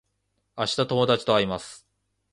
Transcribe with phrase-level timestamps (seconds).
[0.57, 1.85] 明日友達と会います